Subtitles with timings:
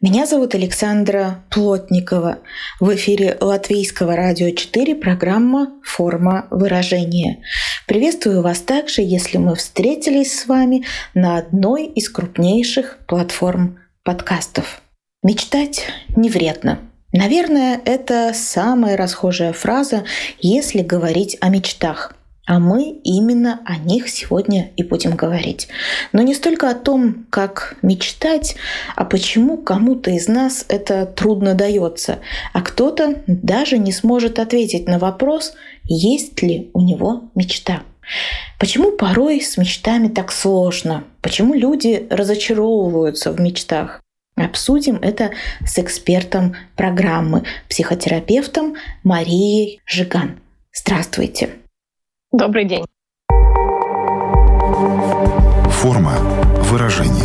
[0.00, 2.38] Меня зовут Александра Плотникова.
[2.78, 7.42] В эфире Латвийского радио 4 программа «Форма выражения».
[7.88, 10.84] Приветствую вас также, если мы встретились с вами
[11.14, 14.82] на одной из крупнейших платформ подкастов.
[15.24, 16.78] Мечтать не вредно.
[17.12, 20.04] Наверное, это самая расхожая фраза,
[20.38, 22.14] если говорить о мечтах–
[22.48, 25.68] а мы именно о них сегодня и будем говорить.
[26.12, 28.56] Но не столько о том, как мечтать,
[28.96, 32.20] а почему кому-то из нас это трудно дается,
[32.54, 35.52] а кто-то даже не сможет ответить на вопрос,
[35.84, 37.82] есть ли у него мечта.
[38.58, 41.04] Почему порой с мечтами так сложно?
[41.20, 44.00] Почему люди разочаровываются в мечтах?
[44.36, 45.32] Обсудим это
[45.66, 50.40] с экспертом программы, психотерапевтом Марией Жиган.
[50.72, 51.50] Здравствуйте!
[52.32, 52.84] Добрый день.
[55.70, 56.12] Форма
[56.64, 57.24] выражения.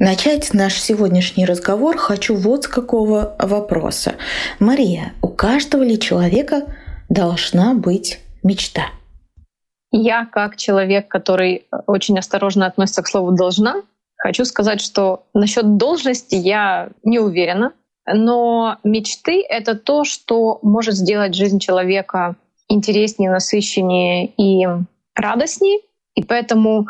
[0.00, 4.16] Начать наш сегодняшний разговор хочу вот с какого вопроса.
[4.58, 6.62] Мария, у каждого ли человека
[7.08, 8.86] должна быть мечта?
[9.92, 13.82] Я, как человек, который очень осторожно относится к слову «должна»,
[14.16, 17.74] хочу сказать, что насчет должности я не уверена,
[18.14, 22.36] но мечты— это то, что может сделать жизнь человека
[22.68, 24.66] интереснее, насыщеннее и
[25.14, 25.80] радостнее.
[26.14, 26.86] И поэтому,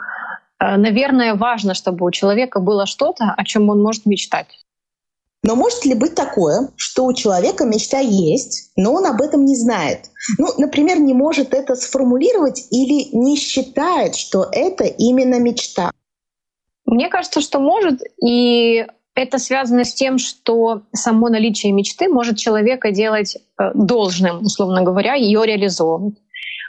[0.59, 4.65] э, наверное, важно, чтобы у человека было что-то, о чем он может мечтать.
[5.45, 9.55] Но может ли быть такое, что у человека мечта есть, но он об этом не
[9.55, 10.11] знает?
[10.37, 15.93] Ну, например, не может это сформулировать или не считает, что это именно мечта?
[16.87, 18.87] Мне кажется, что может, и
[19.19, 25.15] это связано с тем, что само наличие мечты может человека делать э, должным, условно говоря,
[25.15, 26.15] ее реализовывать.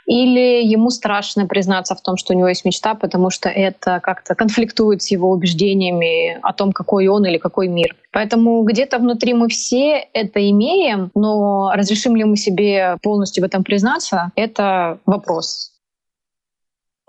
[0.06, 4.34] Или ему страшно признаться в том, что у него есть мечта, потому что это как-то
[4.34, 7.94] конфликтует с его убеждениями о том, какой он или какой мир.
[8.10, 13.62] Поэтому где-то внутри мы все это имеем, но разрешим ли мы себе полностью в этом
[13.62, 15.69] признаться, это вопрос.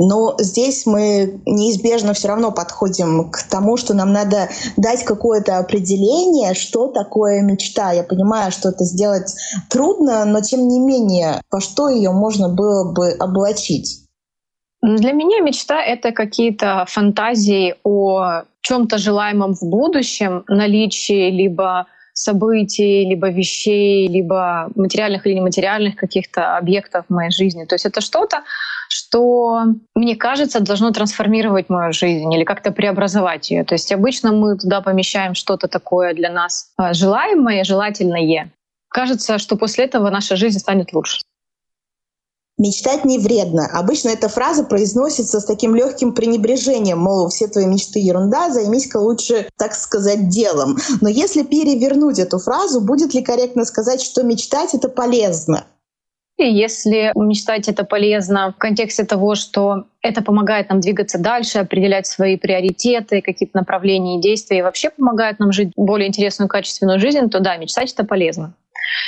[0.03, 6.55] Но здесь мы неизбежно все равно подходим к тому, что нам надо дать какое-то определение,
[6.55, 7.91] что такое мечта.
[7.91, 9.35] Я понимаю, что это сделать
[9.69, 13.99] трудно, но тем не менее, по что ее можно было бы облачить?
[14.81, 23.29] Для меня мечта— это какие-то фантазии о чем-то желаемом в будущем, наличии либо событий, либо
[23.29, 27.65] вещей, либо материальных или нематериальных каких-то объектов в моей жизни.
[27.65, 28.41] То есть это что-то,
[28.91, 29.63] что,
[29.95, 33.63] мне кажется, должно трансформировать мою жизнь или как-то преобразовать ее.
[33.63, 38.51] То есть обычно мы туда помещаем что-то такое для нас а, желаемое, желательное.
[38.89, 41.21] Кажется, что после этого наша жизнь станет лучше.
[42.57, 43.65] Мечтать не вредно.
[43.73, 49.47] Обычно эта фраза произносится с таким легким пренебрежением, мол, все твои мечты ерунда, займись-ка лучше,
[49.57, 50.77] так сказать, делом.
[50.99, 55.65] Но если перевернуть эту фразу, будет ли корректно сказать, что мечтать это полезно?
[56.49, 62.37] Если мечтать это полезно в контексте того, что это помогает нам двигаться дальше, определять свои
[62.37, 67.39] приоритеты, какие-то направления и действия, и вообще помогает нам жить более интересную, качественную жизнь, то
[67.39, 68.53] да, мечтать это полезно.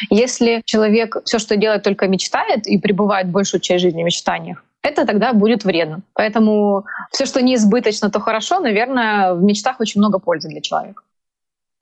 [0.10, 5.06] Если человек все, что делает, только мечтает и пребывает большую часть жизни в мечтаниях, это
[5.06, 6.02] тогда будет вредно.
[6.14, 8.60] Поэтому все, что не избыточно, то хорошо.
[8.60, 11.04] Наверное, в мечтах очень много пользы для человека.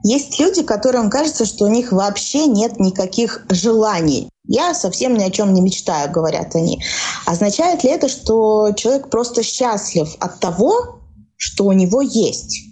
[0.04, 4.30] Есть люди, которым кажется, что у них вообще нет никаких желаний.
[4.48, 6.82] Я совсем ни о чем не мечтаю, говорят они.
[7.26, 11.00] Означает ли это, что человек просто счастлив от того,
[11.38, 12.72] что у него есть?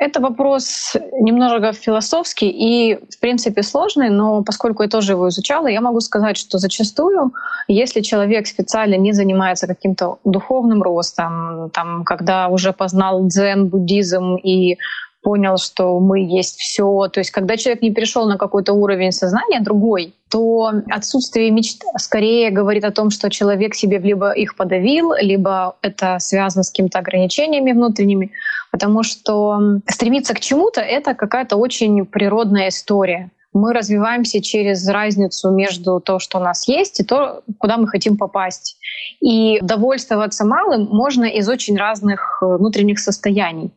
[0.00, 5.82] Это вопрос немного философский и, в принципе, сложный, но поскольку я тоже его изучала, я
[5.82, 7.34] могу сказать, что зачастую,
[7.68, 14.78] если человек специально не занимается каким-то духовным ростом, там, когда уже познал дзен, буддизм и
[15.22, 17.08] понял, что мы есть все.
[17.12, 22.50] То есть, когда человек не перешел на какой-то уровень сознания другой, то отсутствие мечт скорее
[22.50, 27.72] говорит о том, что человек себе либо их подавил, либо это связано с какими-то ограничениями
[27.72, 28.32] внутренними,
[28.70, 33.30] потому что стремиться к чему-то— это какая-то очень природная история.
[33.52, 38.16] Мы развиваемся через разницу между то, что у нас есть, и то, куда мы хотим
[38.16, 38.76] попасть.
[39.20, 43.72] И довольствоваться малым можно из очень разных внутренних состояний.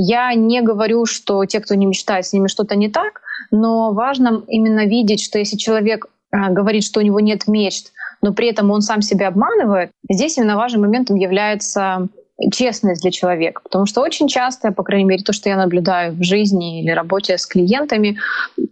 [0.00, 4.44] Я не говорю, что те, кто не мечтает, с ними что-то не так, но важно
[4.46, 7.92] именно видеть, что если человек э, говорит, что у него нет мечт,
[8.22, 12.06] но при этом он сам себя обманывает, здесь именно важным моментом является
[12.52, 13.62] честность для человека.
[13.62, 17.36] Потому что очень часто, по крайней мере, то, что я наблюдаю в жизни или работе
[17.36, 18.18] с клиентами,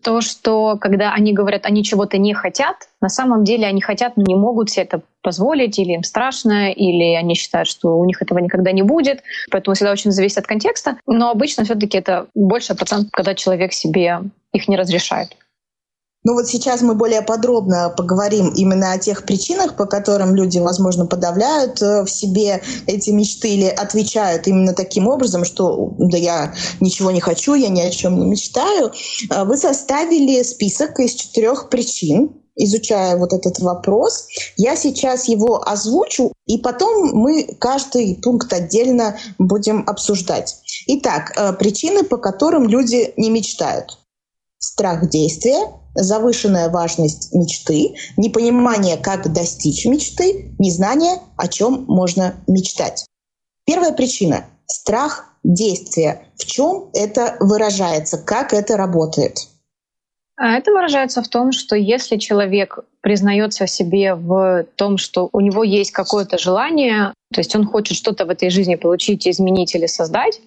[0.03, 4.23] то, что когда они говорят, они чего-то не хотят, на самом деле они хотят, но
[4.27, 8.39] не могут себе это позволить, или им страшно, или они считают, что у них этого
[8.39, 9.23] никогда не будет.
[9.51, 10.99] Поэтому всегда очень зависит от контекста.
[11.07, 14.21] Но обычно все-таки это больше процент, когда человек себе
[14.53, 15.37] их не разрешает.
[16.27, 21.07] Ну вот сейчас мы более подробно поговорим именно о тех причинах, по которым люди, возможно,
[21.07, 27.13] подавляют э, в себе эти мечты или отвечают именно таким образом, что да я ничего
[27.13, 28.91] не хочу, я ни о чем не мечтаю.
[29.31, 34.27] Э, вы составили список из четырех причин, изучая вот этот вопрос.
[34.57, 40.57] Я сейчас его озвучу, и потом мы каждый пункт отдельно будем обсуждать.
[40.89, 43.99] Итак, э, причины, по которым люди не мечтают.
[44.59, 53.07] Страх действия, завышенная важность мечты, непонимание, как достичь мечты, незнание, о чем можно мечтать.
[53.65, 56.23] Первая причина– страх действия.
[56.37, 59.49] В чем это выражается, как это работает?
[60.37, 65.63] А это выражается в том, что если человек признается себе в том, что у него
[65.63, 70.41] есть какое-то желание, то есть он хочет что-то в этой жизни получить, изменить или создать,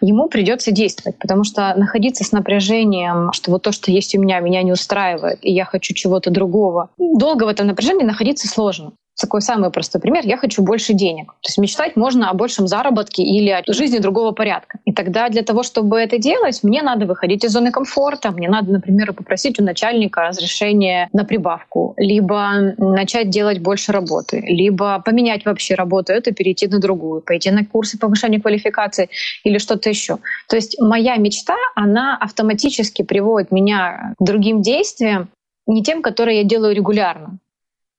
[0.00, 4.40] ему придется действовать, потому что находиться с напряжением, что вот то, что есть у меня,
[4.40, 9.42] меня не устраивает, и я хочу чего-то другого, долго в этом напряжении находиться сложно такой
[9.42, 10.24] самый простой пример.
[10.26, 11.32] Я хочу больше денег.
[11.42, 14.78] То есть мечтать можно о большем заработке или о жизни другого порядка.
[14.84, 18.30] И тогда для того, чтобы это делать, мне надо выходить из зоны комфорта.
[18.30, 25.00] Мне надо, например, попросить у начальника разрешения на прибавку, либо начать делать больше работы, либо
[25.04, 29.08] поменять вообще работу, это перейти на другую, пойти на курсы повышения квалификации
[29.44, 30.18] или что-то еще.
[30.48, 35.28] То есть моя мечта, она автоматически приводит меня к другим действиям,
[35.66, 37.38] не тем, которые я делаю регулярно.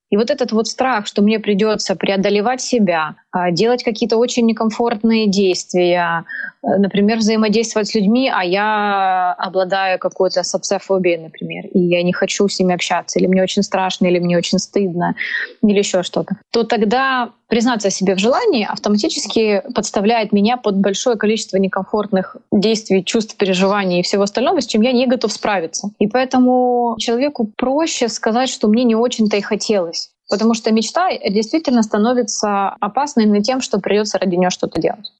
[0.09, 3.15] И вот этот вот страх, что мне придется преодолевать себя,
[3.51, 6.25] делать какие-то очень некомфортные действия,
[6.63, 12.47] э, например, взаимодействовать с людьми, а я обладаю какой-то социофобией, например, и я не хочу
[12.47, 15.15] с ними общаться, или мне очень страшно, или мне очень стыдно,
[15.63, 21.57] или еще что-то, то тогда признаться себе в желании автоматически подставляет меня под большое количество
[21.57, 25.89] некомфортных действий, чувств, переживаний и всего остального, с чем я не готов справиться.
[25.99, 30.11] И поэтому человеку проще сказать, что мне не очень-то и хотелось.
[30.31, 35.11] Потому что мечта действительно становится опасной на тем, что придется ради нее что-то делать.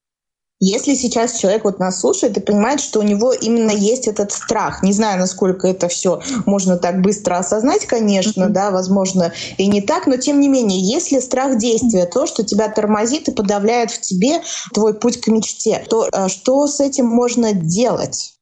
[0.58, 4.82] Если сейчас человек вот нас слушает и понимает, что у него именно есть этот страх,
[4.82, 8.50] не знаю, насколько это все можно так быстро осознать, конечно, mm-hmm.
[8.50, 12.68] да, возможно, и не так, но тем не менее, если страх действия, то, что тебя
[12.68, 14.40] тормозит и подавляет в тебе
[14.72, 18.34] твой путь к мечте, то э, что с этим можно делать?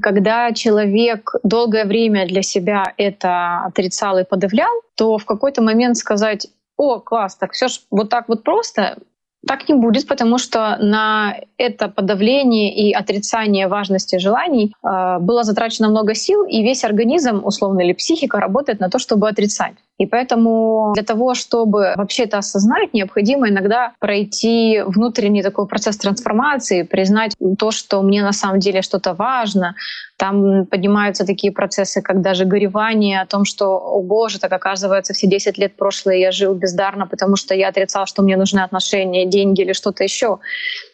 [0.00, 6.48] Когда человек долгое время для себя это отрицал и подавлял, то в какой-то момент сказать,
[6.76, 8.98] о, класс, так все ж вот так вот просто,
[9.46, 15.88] так не будет, потому что на это подавление и отрицание важности желаний э, было затрачено
[15.88, 19.74] много сил, и весь организм, условно, или психика работает на то, чтобы отрицать.
[19.98, 26.84] И поэтому для того, чтобы вообще это осознать, необходимо иногда пройти внутренний такой процесс трансформации,
[26.84, 29.74] признать то, что мне на самом деле что-то важно.
[30.18, 35.28] Там поднимаются такие процессы, как даже горевание о том, что, о боже, так оказывается, все
[35.28, 39.60] 10 лет прошлое я жил бездарно, потому что я отрицал, что мне нужны отношения, деньги
[39.60, 40.40] или что-то еще.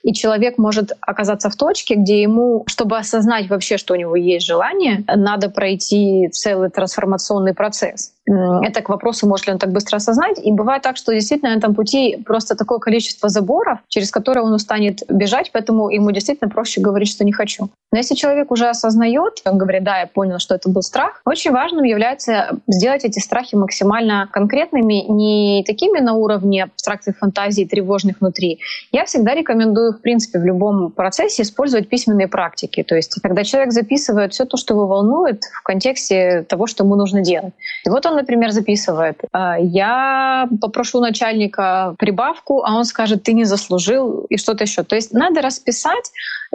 [0.02, 4.44] И человек может оказаться в точке, где ему, чтобы осознать вообще, что у него есть
[4.44, 8.12] желание, надо пройти целый трансформационный процесс.
[8.26, 10.38] Это к вопросу, может ли он так быстро осознать.
[10.42, 14.52] И бывает так, что действительно на этом пути просто такое количество заборов, через которые он
[14.52, 17.68] устанет бежать, поэтому ему действительно проще говорить, что не хочу.
[17.92, 21.50] Но если человек уже осознает, он говорит, да, я понял, что это был страх, очень
[21.50, 28.60] важным является сделать эти страхи максимально конкретными, не такими на уровне абстракции фантазии, тревожных внутри.
[28.92, 32.82] Я всегда рекомендую, в принципе, в любом процессе использовать письменные практики.
[32.82, 36.96] То есть, когда человек записывает все то, что его волнует в контексте того, что ему
[36.96, 37.52] нужно делать.
[37.84, 43.32] И вот он он, например, записывает, «А, я попрошу начальника прибавку, а он скажет, ты
[43.32, 44.82] не заслужил и что-то еще.
[44.82, 46.10] То есть надо расписать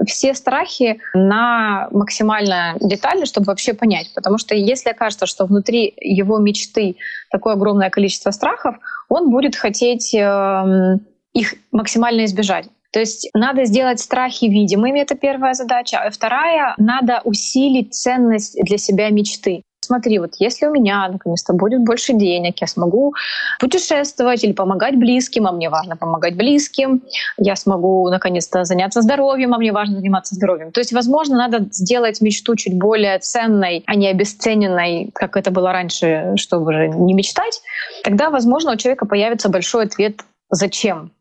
[0.08, 2.49] все страхи на максимально
[2.80, 4.12] детально, чтобы вообще понять.
[4.14, 6.98] Потому что если окажется, что внутри его мечты
[7.32, 8.76] такое огромное количество страхов,
[9.10, 12.68] он будет хотеть эм, их максимально избежать.
[12.92, 16.00] То есть надо сделать страхи видимыми, это первая задача.
[16.00, 21.84] А вторая, надо усилить ценность для себя мечты смотри, вот если у меня наконец-то будет
[21.84, 23.16] больше денег, я смогу
[23.60, 27.02] путешествовать или помогать близким, а мне важно помогать близким,
[27.38, 30.72] я смогу наконец-то заняться здоровьем, а мне важно заниматься здоровьем.
[30.72, 35.72] То есть, возможно, надо сделать мечту чуть более ценной, а не обесцененной, как это было
[35.72, 37.62] раньше, чтобы не мечтать.
[38.04, 41.12] тогда, возможно, у человека появится большой ответ «зачем?».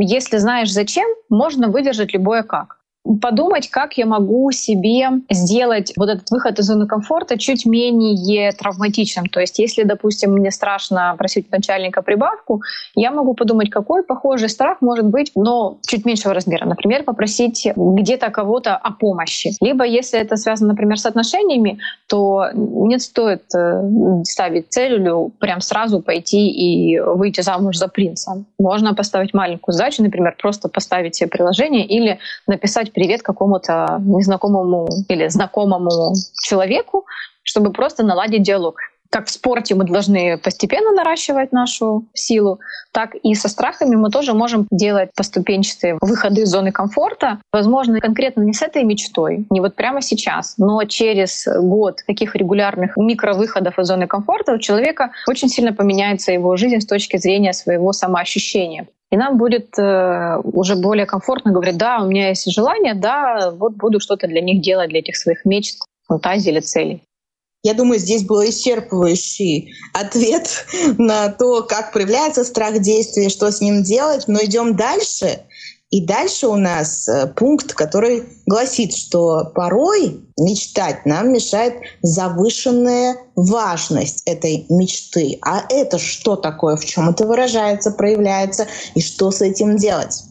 [0.00, 2.77] Если знаешь «зачем?», можно выдержать любое «как»
[3.16, 9.26] подумать, как я могу себе сделать вот этот выход из зоны комфорта чуть менее травматичным.
[9.26, 12.62] То есть, если, допустим, мне страшно просить начальника прибавку,
[12.94, 16.66] я могу подумать, какой похожий страх может быть, но чуть меньшего размера.
[16.66, 19.52] Например, попросить где-то кого-то о помощи.
[19.60, 26.00] Либо, если это связано, например, с отношениями, то не стоит э, ставить целью прям сразу
[26.00, 28.44] пойти и выйти замуж за принца.
[28.58, 35.28] Можно поставить маленькую задачу, например, просто поставить себе приложение или написать привет какому-то незнакомому или
[35.28, 37.06] знакомому человеку,
[37.44, 38.74] чтобы просто наладить диалог.
[39.08, 42.58] Как в спорте мы должны постепенно наращивать нашу силу,
[42.90, 47.38] так и со страхами мы тоже можем делать поступенчатые выходы из зоны комфорта.
[47.52, 52.96] Возможно, конкретно не с этой мечтой, не вот прямо сейчас, но через год таких регулярных
[52.96, 57.92] микровыходов из зоны комфорта у человека очень сильно поменяется его жизнь с точки зрения своего
[57.92, 58.88] самоощущения.
[59.10, 63.74] И нам будет э, уже более комфортно говорить, да, у меня есть желание, да, вот
[63.74, 67.02] буду что-то для них делать, для этих своих мечт, фантазий или целей.
[67.64, 70.66] Я думаю, здесь был исчерпывающий ответ
[70.98, 74.24] на то, как проявляется страх действия, что с ним делать.
[74.28, 75.40] Но идем дальше.
[75.90, 84.22] И дальше у нас э, пункт, который гласит, что порой мечтать нам мешает завышенная важность
[84.26, 85.38] этой мечты.
[85.40, 86.76] А это что такое?
[86.76, 90.24] В чем это выражается, проявляется и что с этим делать?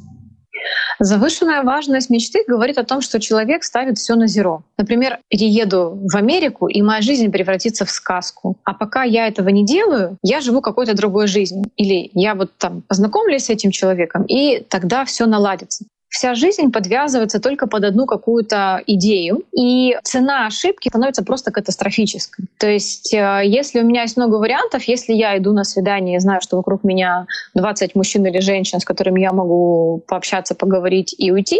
[1.00, 4.63] Завышенная важность мечты говорит о том, что человек ставит все на зеро.
[4.77, 8.58] Например, перееду в Америку, и моя жизнь превратится в сказку.
[8.63, 11.66] А пока я этого не делаю, я живу какой-то другой жизнью.
[11.75, 15.86] Или я вот там познакомлюсь с этим человеком, и тогда все наладится
[16.17, 22.45] вся жизнь подвязывается только под одну какую-то идею, и цена ошибки становится просто катастрофической.
[22.57, 26.19] То есть, э, если у меня есть много вариантов, если я иду на свидание и
[26.19, 31.31] знаю, что вокруг меня 20 мужчин или женщин, с которыми я могу пообщаться, поговорить и
[31.31, 31.59] уйти,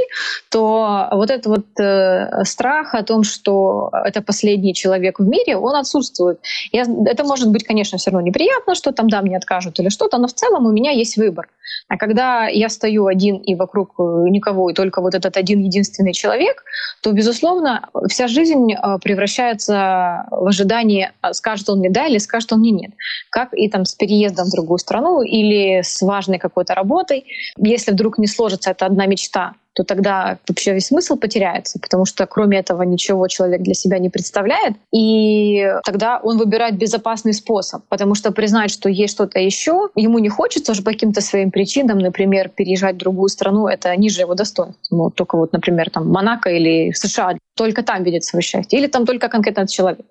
[0.50, 5.76] то вот этот вот э, страх о том, что это последний человек в мире, он
[5.76, 6.40] отсутствует.
[6.72, 10.18] Я, это может быть, конечно, все равно неприятно, что там, да, мне откажут или что-то,
[10.18, 11.48] но в целом у меня есть выбор.
[11.90, 16.14] А когда я стою один и вокруг э, никого, и только вот этот один единственный
[16.14, 16.64] человек,
[17.02, 22.54] то, безусловно, вся жизнь э, превращается в ожидание, а скажет он мне да или скажет
[22.54, 22.92] он мне нет.
[23.30, 27.26] Как и там с переездом в другую страну или с важной какой-то работой.
[27.58, 32.26] Если вдруг не сложится эта одна мечта, то тогда вообще весь смысл потеряется, потому что
[32.26, 34.74] кроме этого ничего человек для себя не представляет.
[34.92, 40.30] И тогда он выбирает безопасный способ, потому что признать, что есть что-то еще, ему не
[40.30, 44.82] хочется уже по каким-то своим причинам, например, переезжать в другую страну, это ниже его достоинства.
[44.90, 49.06] Ну, только вот, например, там Монако или США, только там видит свое счастье, или там
[49.06, 50.06] только конкретно этот человек.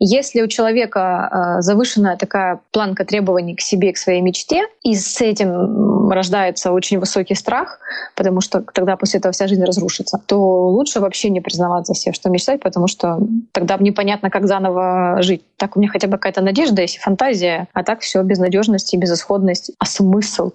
[0.00, 5.20] Если у человека э, завышенная такая планка требований к себе, к своей мечте, и с
[5.20, 7.80] этим рождается очень высокий страх,
[8.14, 12.30] потому что тогда после этого вся жизнь разрушится, то лучше вообще не признаваться себе, что
[12.30, 13.18] мечтать, потому что
[13.52, 15.42] тогда непонятно, как заново жить.
[15.56, 19.72] Так у меня хотя бы какая-то надежда есть, фантазия, а так все безнадежность и безысходность.
[19.78, 20.52] А смысл?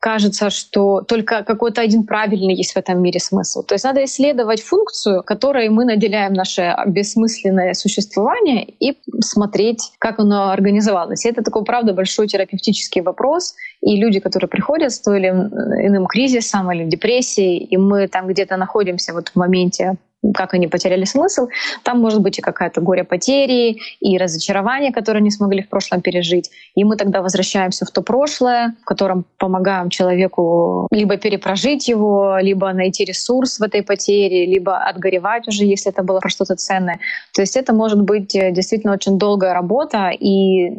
[0.00, 3.62] Кажется, что только какой-то один правильный есть в этом мире смысл.
[3.62, 10.50] То есть надо исследовать функцию, которой мы наделяем наше бессмысленное существование и смотреть, как оно
[10.50, 11.24] организовалось.
[11.24, 13.54] И это такой, правда, большой терапевтический вопрос.
[13.82, 18.56] И люди, которые приходят с той или иным кризисом или депрессией, и мы там где-то
[18.56, 19.96] находимся вот в моменте
[20.34, 21.48] как они потеряли смысл.
[21.82, 26.50] Там может быть и какая-то горе потери, и разочарование, которое не смогли в прошлом пережить.
[26.74, 32.72] И мы тогда возвращаемся в то прошлое, в котором помогаем человеку либо перепрожить его, либо
[32.72, 36.98] найти ресурс в этой потере, либо отгоревать уже, если это было про что-то ценное.
[37.34, 40.70] То есть это может быть э, действительно очень долгая работа, и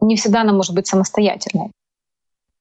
[0.00, 1.72] не всегда она может быть самостоятельной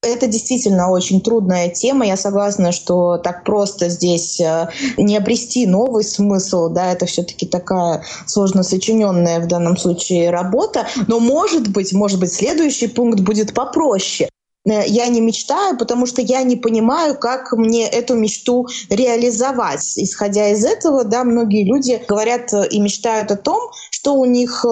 [0.05, 2.05] это действительно очень трудная тема.
[2.05, 8.03] Я согласна, что так просто здесь э, не обрести новый смысл, да, это все-таки такая
[8.27, 10.87] сложно сочиненная в данном случае работа.
[11.07, 14.29] Но может быть, может быть, следующий пункт будет попроще
[14.65, 19.97] э, я не мечтаю, потому что я не понимаю, как мне эту мечту реализовать.
[19.97, 24.63] Исходя из этого, да, многие люди говорят э, и мечтают о том, что у них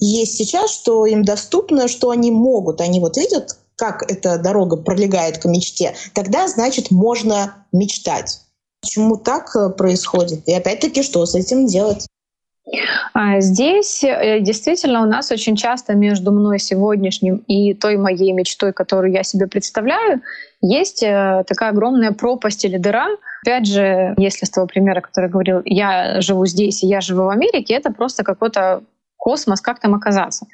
[0.00, 2.82] есть сейчас, что им доступно, что они могут.
[2.82, 8.40] Они вот видят как эта дорога пролегает к мечте, тогда, значит, можно мечтать.
[8.82, 10.46] Почему так э, происходит?
[10.46, 12.06] И опять-таки, что с этим делать?
[13.14, 18.74] А здесь э, действительно у нас очень часто между мной сегодняшним и той моей мечтой,
[18.74, 20.20] которую я себе представляю,
[20.60, 23.08] есть э, такая огромная пропасть или дыра.
[23.42, 27.30] Опять же, если с того примера, который говорил, я живу здесь и я живу в
[27.30, 28.82] Америке, это просто какой-то
[29.20, 30.46] космос, как там оказаться.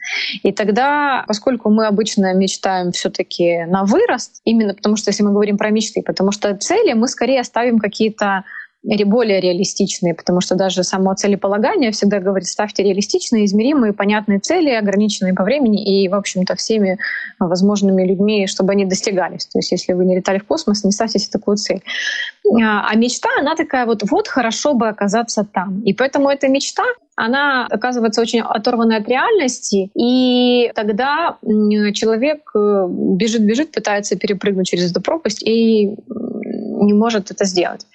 [0.43, 5.57] И тогда, поскольку мы обычно мечтаем все-таки на вырост, именно потому что если мы говорим
[5.57, 8.45] про мечты, потому что цели мы скорее ставим какие-то
[9.05, 15.35] более реалистичные, потому что даже само целеполагание всегда говорит, ставьте реалистичные, измеримые, понятные цели, ограниченные
[15.35, 16.99] по времени и, в общем-то, всеми
[17.39, 19.47] возможными людьми, чтобы они достигались.
[19.47, 21.83] То есть если вы не летали в космос, не ставьте себе такую цель.
[22.63, 25.83] А, а мечта, она такая вот, вот хорошо бы оказаться там.
[25.83, 26.85] И поэтому эта мечта,
[27.17, 31.39] она оказывается очень оторванной от реальности, и тогда
[31.93, 37.87] человек бежит-бежит, э, пытается перепрыгнуть через эту пропасть и не может это сделать.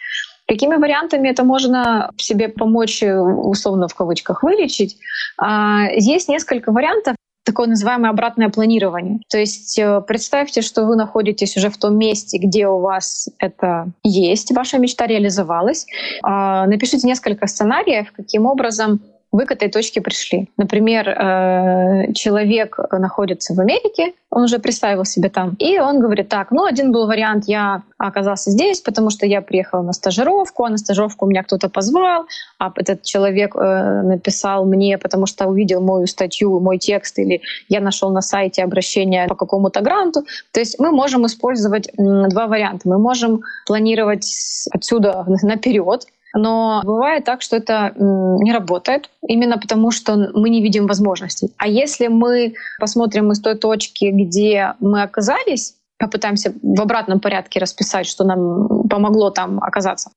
[0.47, 4.97] Какими вариантами это можно себе помочь, э, условно в кавычках, вылечить?
[5.37, 9.19] А, есть несколько вариантов такое называемое обратное планирование.
[9.29, 13.91] То есть э, представьте, что вы находитесь уже в том месте, где у вас это
[14.03, 15.85] есть, ваша мечта реализовалась.
[16.23, 20.49] А, напишите несколько сценариев, каким образом вы к этой точке пришли.
[20.57, 26.51] Например, э, человек находится в Америке, он уже представил себе там, и он говорит, так,
[26.51, 30.77] ну, один был вариант, я оказался здесь, потому что я приехал на стажировку, а на
[30.77, 32.25] стажировку меня кто-то позвал,
[32.59, 37.79] а этот человек э, написал мне, потому что увидел мою статью, мой текст, или я
[37.79, 40.25] нашел на сайте обращение по какому-то гранту.
[40.51, 42.89] То есть мы можем использовать два варианта.
[42.89, 44.25] Мы можем планировать
[44.71, 50.87] отсюда наперед, но бывает так, что это не работает, именно потому что мы не видим
[50.87, 51.53] возможностей.
[51.57, 58.07] А если мы посмотрим из той точки, где мы оказались, попытаемся в обратном порядке расписать,
[58.07, 60.11] что нам помогло там оказаться,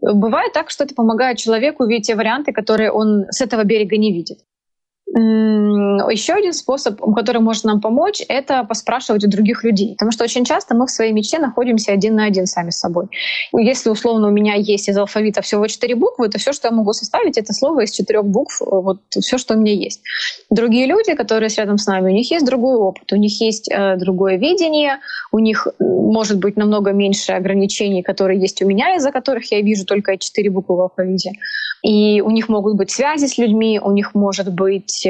[0.00, 4.12] бывает так, что это помогает человеку видеть те варианты, которые он с этого берега не
[4.12, 4.38] видит.
[5.18, 9.94] Еще один способ, который может нам помочь, это поспрашивать у других людей.
[9.94, 13.06] Потому что очень часто мы в своей мечте находимся один на один сами с собой.
[13.52, 16.92] Если условно у меня есть из алфавита всего четыре буквы, то все, что я могу
[16.92, 20.02] составить, это слово из четырех букв, вот все, что у меня есть.
[20.50, 23.96] Другие люди, которые рядом с нами, у них есть другой опыт, у них есть э,
[23.96, 24.98] другое видение,
[25.32, 29.84] у них может быть намного меньше ограничений, которые есть у меня, из-за которых я вижу
[29.84, 31.32] только четыре буквы в алфавите.
[31.82, 35.07] И у них могут быть связи с людьми, у них может быть э,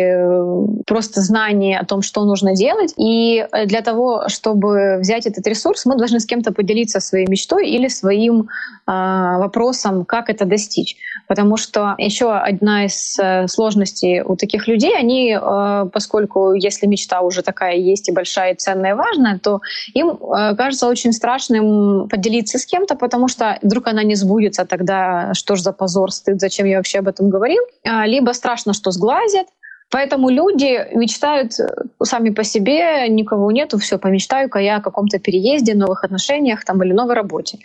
[0.86, 2.94] просто знание о том, что нужно делать.
[2.96, 7.68] И э, для того, чтобы взять этот ресурс, мы должны с кем-то поделиться своей мечтой
[7.68, 8.46] или своим э,
[8.86, 10.96] вопросом, как это достичь.
[11.26, 17.20] Потому что еще одна из э, сложностей у таких людей, они, э, поскольку если мечта
[17.20, 19.60] уже такая есть и большая, и ценная, и важная, то
[19.94, 25.34] им э, кажется очень страшным поделиться с кем-то, потому что вдруг она не сбудется, тогда
[25.34, 28.90] что ж за позор, стыд, зачем я вообще об этом говорил, а, либо страшно, что
[28.90, 29.46] сглазят,
[29.90, 31.66] Поэтому люди мечтают э,
[32.02, 36.92] сами по себе, никого нету, все, помечтаю-ка я о каком-то переезде, новых отношениях там, или
[36.92, 37.58] новой работе.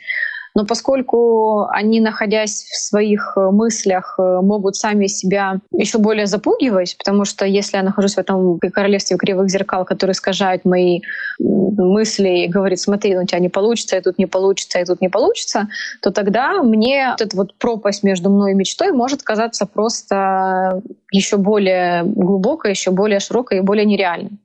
[0.55, 6.95] Но поскольку они, находясь в своих э, мыслях, э, могут сами себя еще более запугивать,
[6.97, 11.01] потому что если я нахожусь в этом королевстве кривых зеркал, которые искажают мои
[11.39, 15.01] мысли и говорит, смотри, ну, у тебя не получится, и тут не получится, и тут
[15.01, 15.69] не получится,
[16.01, 21.37] то тогда мне вот эта вот пропасть между мной и мечтой может казаться просто еще
[21.37, 24.39] более глубокой, еще более широкой и более нереальной.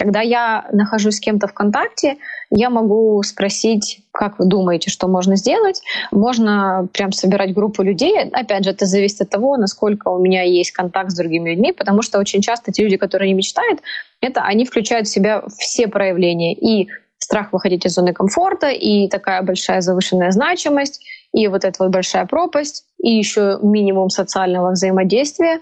[0.00, 2.16] Когда я нахожусь с кем-то в контакте,
[2.48, 5.82] я могу спросить, как вы думаете, что можно сделать.
[6.10, 8.18] Можно прям собирать группу людей.
[8.32, 12.00] Опять же, это зависит от того, насколько у меня есть контакт с другими людьми, потому
[12.00, 13.80] что очень часто те люди, которые не мечтают,
[14.22, 16.54] это они включают в себя все проявления.
[16.54, 21.92] И страх выходить из зоны комфорта, и такая большая завышенная значимость, и вот эта вот
[21.92, 25.60] большая пропасть, и еще минимум социального взаимодействия.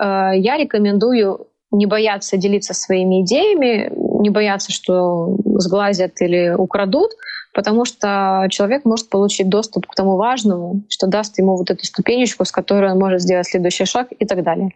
[0.00, 7.10] Э, я рекомендую не бояться делиться своими идеями, не бояться, что сглазят или украдут,
[7.52, 12.44] потому что человек может получить доступ к тому важному, что даст ему вот эту ступенечку,
[12.44, 14.70] с которой он может сделать следующий шаг и так далее.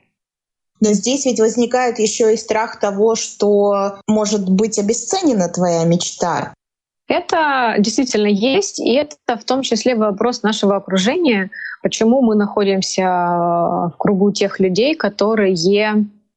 [0.81, 6.55] Но здесь ведь возникает еще и страх того, что может быть обесценена твоя мечта.
[7.09, 11.51] Это действительно есть, и это в том числе вопрос нашего окружения,
[11.83, 15.55] почему мы находимся в кругу тех людей, которые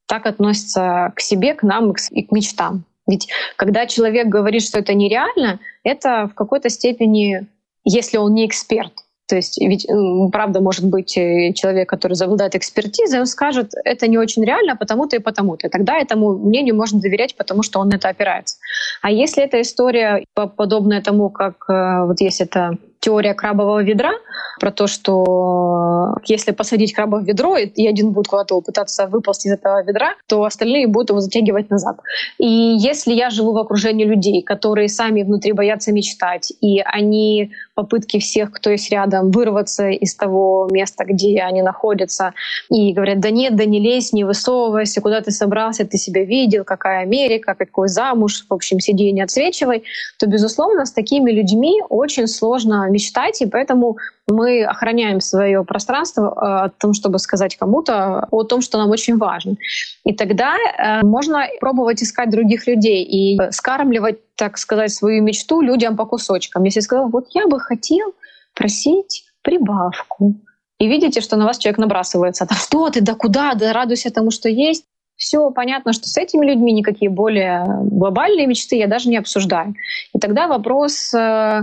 [0.06, 2.84] так относятся к себе, к нам и к мечтам.
[3.06, 7.46] Ведь когда человек говорит, что это нереально, это в какой-то степени,
[7.84, 8.92] если он не эксперт,
[9.28, 9.86] то есть ведь
[10.30, 15.16] правда может быть э, человек, который обладает экспертизой, он скажет, это не очень реально, потому-то
[15.16, 15.68] и потому-то.
[15.70, 18.58] Тогда этому мнению можно доверять, потому что он на это опирается.
[19.00, 24.12] А если эта история подобная тому, как э, вот есть эта теория крабового ведра,
[24.60, 29.54] про то, что если посадить краба в ведро, и один будет куда-то пытаться выползти из
[29.54, 31.96] этого ведра, то остальные будут его затягивать назад.
[32.38, 38.18] И если я живу в окружении людей, которые сами внутри боятся мечтать, и они попытки
[38.18, 42.34] всех, кто есть рядом, вырваться из того места, где они находятся,
[42.70, 46.64] и говорят, да нет, да не лезь, не высовывайся, куда ты собрался, ты себя видел,
[46.64, 49.84] какая Америка, какой замуж, в общем, сиди и не отсвечивай,
[50.18, 53.96] то, безусловно, с такими людьми очень сложно мечтать, и поэтому
[54.28, 59.16] мы охраняем свое пространство э, о том, чтобы сказать кому-то о том, что нам очень
[59.16, 59.56] важно.
[60.04, 65.96] И тогда э, можно пробовать искать других людей и скармливать, так сказать, свою мечту людям
[65.96, 66.64] по кусочкам.
[66.64, 68.12] Если сказал, вот я бы хотел
[68.54, 70.34] просить прибавку,
[70.80, 72.44] и видите, что на вас человек набрасывается.
[72.44, 74.84] Да что ты, да куда, да радуйся тому, что есть.
[75.14, 79.76] Все понятно, что с этими людьми никакие более глобальные мечты я даже не обсуждаю.
[80.12, 81.60] И тогда вопрос э,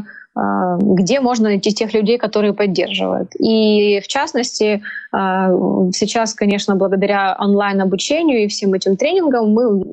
[0.82, 3.36] где можно найти тех людей, которые поддерживают.
[3.36, 5.50] И в частности, а,
[5.94, 9.84] сейчас, конечно, благодаря онлайн-обучению и всем этим тренингам мы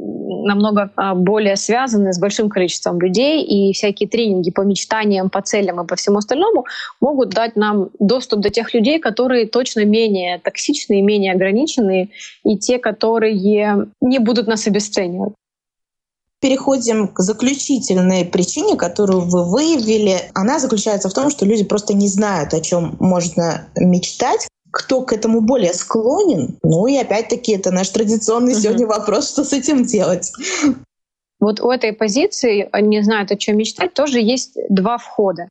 [0.46, 5.80] намного а, более связаны с большим количеством людей, и всякие тренинги по мечтаниям, по целям
[5.80, 6.64] и по всему остальному
[7.00, 12.10] могут дать нам доступ до тех людей, которые точно менее токсичные, менее ограниченные,
[12.44, 15.34] и те, которые не будут нас обесценивать
[16.40, 20.30] переходим к заключительной причине, которую вы выявили.
[20.34, 24.48] Она заключается в том, что люди просто не знают, о чем можно мечтать.
[24.70, 26.58] Кто к этому более склонен?
[26.62, 28.60] Ну и опять-таки это наш традиционный угу.
[28.60, 30.32] сегодня вопрос, что с этим делать.
[31.40, 35.48] Вот у этой позиции не знают, о чем мечтать, тоже есть два входа.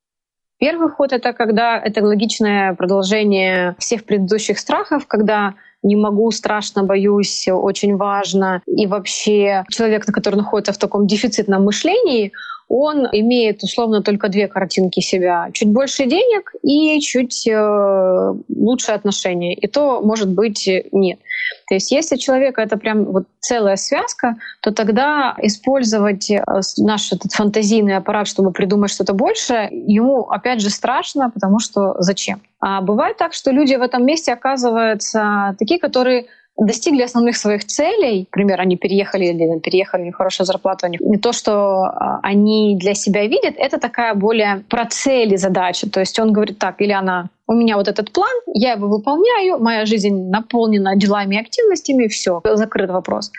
[0.58, 7.48] Первый вход— это когда это логичное продолжение всех предыдущих страхов, когда не могу, страшно, боюсь,
[7.48, 8.62] очень важно.
[8.66, 12.32] И вообще человек, который находится в таком дефицитном мышлении,
[12.68, 15.50] он имеет условно только две картинки себя.
[15.54, 19.54] Чуть больше денег и чуть э, лучше отношения.
[19.54, 21.20] И то, может быть, нет.
[21.68, 26.44] То есть если человека это прям вот целая связка, то тогда использовать э,
[26.78, 32.42] наш этот фантазийный аппарат, чтобы придумать что-то большее, ему опять же страшно, потому что зачем?
[32.60, 36.26] А бывает так, что люди в этом месте оказываются такие, которые
[36.58, 41.02] достигли основных своих целей, например, они переехали или переехали, у них хорошая зарплата, у них
[41.02, 45.90] не то, что а, они для себя видят, это такая более про цели задача.
[45.90, 49.60] То есть он говорит так, или она, у меня вот этот план, я его выполняю,
[49.60, 53.32] моя жизнь наполнена делами и активностями, все, закрыт вопрос.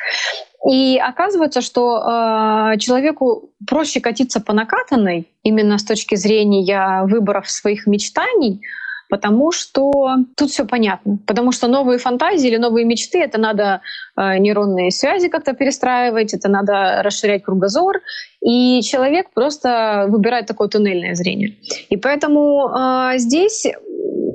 [0.70, 7.86] И оказывается, что э, человеку проще катиться по накатанной именно с точки зрения выборов своих
[7.86, 8.60] мечтаний,
[9.08, 11.18] потому что тут все понятно.
[11.26, 13.80] Потому что новые фантазии или новые мечты это надо
[14.16, 18.00] э, нейронные связи как-то перестраивать, это надо расширять кругозор,
[18.46, 21.56] и человек просто выбирает такое туннельное зрение.
[21.90, 23.66] И поэтому э, здесь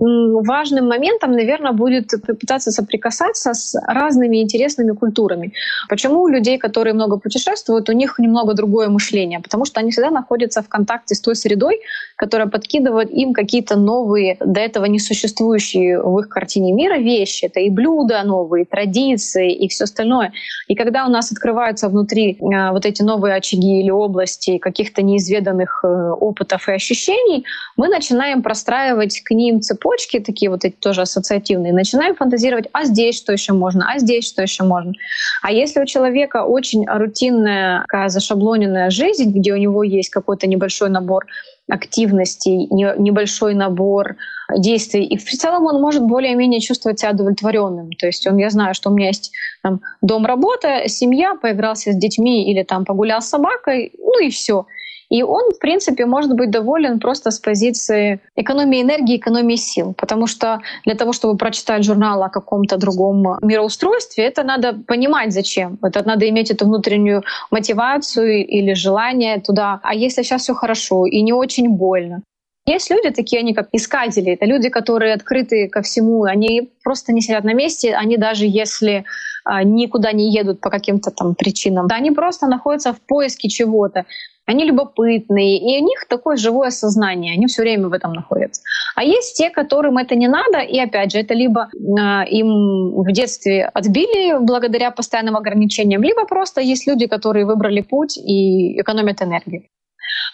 [0.01, 5.53] важным моментом, наверное, будет пытаться соприкасаться с разными интересными культурами.
[5.89, 9.39] Почему у людей, которые много путешествуют, у них немного другое мышление?
[9.39, 11.81] Потому что они всегда находятся в контакте с той средой,
[12.15, 17.45] которая подкидывает им какие-то новые, до этого не существующие в их картине мира вещи.
[17.45, 20.31] Это и блюда новые, и традиции, и все остальное.
[20.67, 25.81] И когда у нас открываются внутри э, вот эти новые очаги или области каких-то неизведанных
[25.83, 27.45] э, опытов и ощущений,
[27.77, 33.17] мы начинаем простраивать к ним цепочки, такие вот эти тоже ассоциативные, начинаем фантазировать, а здесь
[33.17, 34.93] что еще можно, а здесь что еще можно.
[35.41, 40.89] А если у человека очень рутинная, такая зашаблоненная жизнь, где у него есть какой-то небольшой
[40.89, 41.25] набор
[41.69, 44.17] активностей, небольшой набор
[44.57, 45.05] действий.
[45.05, 47.91] И в целом он может более-менее чувствовать себя удовлетворенным.
[47.91, 49.31] То есть он, я знаю, что у меня есть
[49.63, 54.65] там, дом, работа, семья, поигрался с детьми или там погулял с собакой, ну и все.
[55.11, 59.93] И он, в принципе, может быть доволен просто с позиции экономии энергии, экономии сил.
[59.93, 65.77] Потому что для того, чтобы прочитать журнал о каком-то другом мироустройстве, это надо понимать, зачем.
[65.83, 69.81] Это надо иметь эту внутреннюю мотивацию или желание туда.
[69.83, 72.21] А если сейчас все хорошо и не очень больно,
[72.65, 74.31] есть люди такие, они как искатели.
[74.31, 76.23] Это люди, которые открыты ко всему.
[76.23, 77.95] Они просто не сидят на месте.
[77.95, 79.03] Они даже если
[79.43, 84.05] а, никуда не едут по каким-то там причинам, да, они просто находятся в поиске чего-то
[84.51, 88.61] они любопытные, и у них такое живое сознание, они все время в этом находятся.
[88.95, 93.11] А есть те, которым это не надо, и опять же, это либо э, им в
[93.11, 99.63] детстве отбили благодаря постоянным ограничениям, либо просто есть люди, которые выбрали путь и экономят энергию.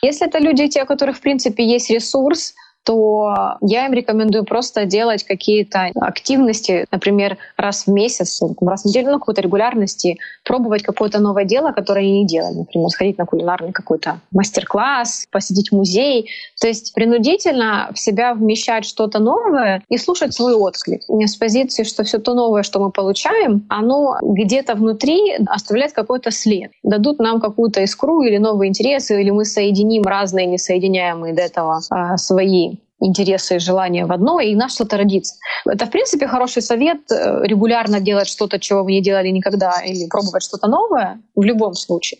[0.01, 2.53] Если это люди, те, у которых, в принципе, есть ресурс,
[2.87, 9.11] то я им рекомендую просто делать какие-то активности, например, раз в месяц, раз в неделю,
[9.11, 12.59] ну, какой-то регулярности, пробовать какое-то новое дело, которое они не делали.
[12.59, 16.29] Например, сходить на кулинарный какой-то мастер-класс, посетить музей.
[16.61, 21.01] То есть принудительно в себя вмещать что-то новое и слушать свой отклик.
[21.09, 26.31] Не с позиции, что все то новое, что мы получаем, оно где-то внутри оставляет какой-то
[26.31, 26.71] след.
[26.83, 32.15] Дадут нам какую-то искру или новые интересы, или мы соединим разные несоединяемые до этого а,
[32.15, 35.35] свои интересы и желания в одно, и у нас что-то родится.
[35.65, 40.07] Это, в принципе, хороший совет э, регулярно делать что-то, чего вы не делали никогда, или
[40.07, 42.19] пробовать что-то новое в любом случае.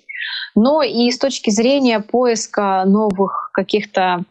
[0.55, 4.23] Но и с точки зрения поиска новых каких-то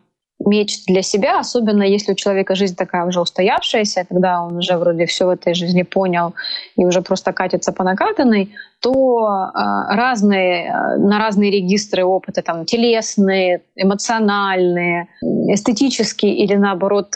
[0.44, 5.07] меч для себя, особенно если у человека жизнь такая уже устоявшаяся, когда он уже вроде
[5.07, 6.35] все в этой жизни понял
[6.77, 8.92] и уже просто катится по накатанной, то
[9.27, 17.09] э, разные, э, на разные регистры опыта, там, телесные, эмоциональные, эстетические или наоборот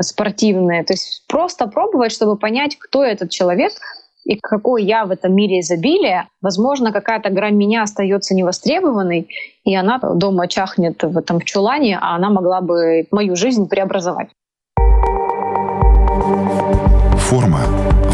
[0.00, 0.84] спортивные.
[0.84, 3.72] То есть просто пробовать, чтобы понять, кто этот человек,
[4.24, 9.28] и какой я в этом мире изобилия, возможно, какая-то грань меня остается невостребованной,
[9.64, 14.28] и она дома чахнет в этом чулане, а она могла бы мою жизнь преобразовать.
[17.16, 17.60] Форма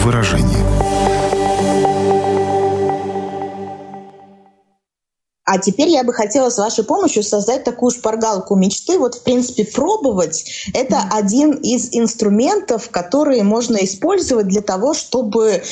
[0.05, 0.74] выражения.
[5.45, 8.99] А теперь я бы хотела с вашей помощью создать такую шпаргалку мечты.
[8.99, 15.63] Вот, в принципе, пробовать— это один из инструментов, которые можно использовать для того, чтобы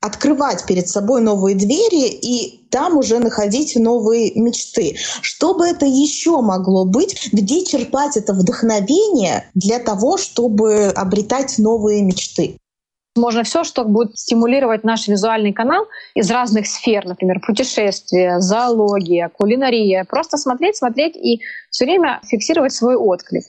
[0.00, 4.96] открывать перед собой новые двери и там уже находить новые мечты.
[5.20, 7.28] Что бы это еще могло быть?
[7.32, 12.59] Где черпать это вдохновение для того, чтобы обретать новые мечты?
[13.16, 20.04] Можно все, что будет стимулировать наш визуальный канал из разных сфер, например, путешествия, зоология, кулинария.
[20.04, 23.44] Просто смотреть, смотреть и все время фиксировать свой отклик.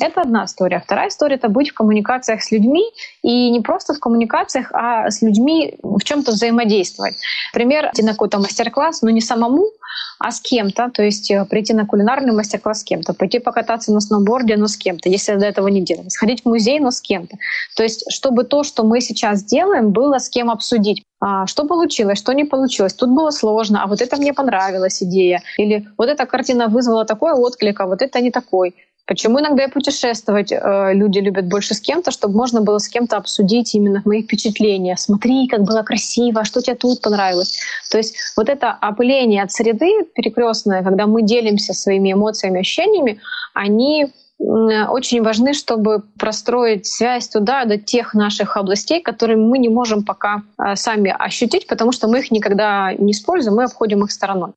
[0.00, 0.82] Это одна история.
[0.84, 2.82] Вторая история— это быть в коммуникациях с людьми,
[3.22, 7.14] и не просто в коммуникациях, а с людьми в чем то взаимодействовать.
[7.52, 9.70] Например, идти на какой-то мастер-класс, но не самому,
[10.18, 14.00] а с кем-то, то есть э, прийти на кулинарный мастер-класс с кем-то, пойти покататься на
[14.00, 17.36] сноуборде, но с кем-то, если до этого не делали, сходить в музей, но с кем-то.
[17.76, 21.02] То есть чтобы то, что мы сейчас делаем, было с кем обсудить.
[21.20, 22.92] А, что получилось, что не получилось.
[22.92, 25.42] Тут было сложно, а вот это мне понравилась идея.
[25.56, 28.74] Или вот эта картина вызвала такой отклик, а вот это не такой.
[29.06, 33.18] Почему иногда и путешествовать э, люди любят больше с кем-то, чтобы можно было с кем-то
[33.18, 34.96] обсудить именно мои впечатления.
[34.96, 37.58] Смотри, как было красиво, что тебе тут понравилось.
[37.90, 43.20] То есть вот это опыление от среды перекрестное, когда мы делимся своими эмоциями, ощущениями,
[43.52, 44.06] они
[44.38, 50.42] очень важны, чтобы простроить связь туда, до тех наших областей, которые мы не можем пока
[50.58, 54.52] э, сами ощутить, потому что мы их никогда не используем, мы обходим их стороной.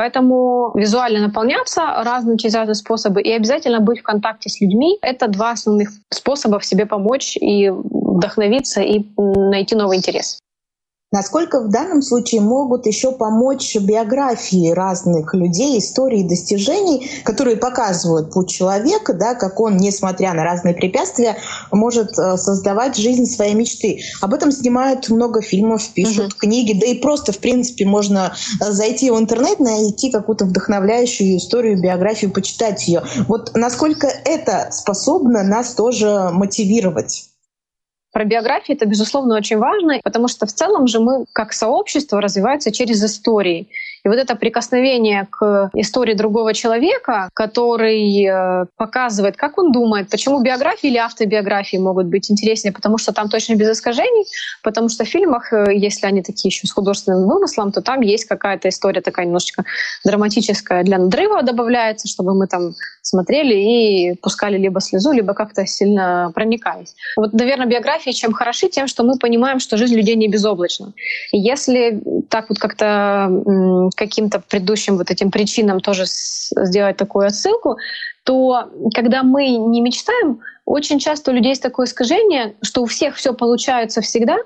[0.00, 5.28] Поэтому визуально наполняться разные через разные способы и обязательно быть в контакте с людьми— это
[5.28, 10.38] два основных способа в себе помочь и вдохновиться и найти новый интерес.
[11.12, 18.48] Насколько в данном случае могут еще помочь биографии разных людей, истории, достижений, которые показывают путь
[18.48, 21.36] человека, да, как он, несмотря на разные препятствия,
[21.72, 24.02] может э, создавать жизнь своей мечты.
[24.20, 26.38] Об этом снимают много фильмов, пишут угу.
[26.38, 28.32] книги, да и просто, в принципе, можно
[28.64, 33.02] э, зайти в интернет, найти какую-то вдохновляющую историю, биографию, почитать ее.
[33.26, 37.29] Вот насколько это способно нас тоже мотивировать?
[38.12, 42.72] Про биографию это, безусловно, очень важно, потому что в целом же мы как сообщество развивается
[42.72, 43.68] через истории.
[44.04, 50.42] И вот это прикосновение к истории другого человека, который э, показывает, как он думает, почему
[50.42, 54.24] биографии или автобиографии могут быть интереснее, потому что там точно без искажений,
[54.62, 58.24] потому что в фильмах, э, если они такие еще с художественным вымыслом, то там есть
[58.24, 59.64] какая-то история такая немножечко
[60.04, 66.30] драматическая для надрыва добавляется, чтобы мы там смотрели и пускали либо слезу, либо как-то сильно
[66.34, 66.94] проникались.
[67.16, 70.92] Вот, наверное, биографии чем хороши, тем, что мы понимаем, что жизнь людей не безоблачна.
[71.32, 73.28] И если так вот как-то
[73.94, 77.76] каким-то предыдущим вот этим причинам тоже сделать такую отсылку,
[78.24, 83.16] то когда мы не мечтаем, очень часто у людей есть такое искажение, что у всех
[83.16, 84.38] все получается всегда,